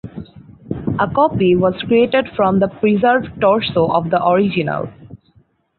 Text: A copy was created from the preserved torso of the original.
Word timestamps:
A 0.97 1.07
copy 1.07 1.55
was 1.55 1.79
created 1.87 2.27
from 2.35 2.57
the 2.57 2.69
preserved 2.69 3.39
torso 3.39 3.85
of 3.93 4.09
the 4.09 4.19
original. 4.29 4.89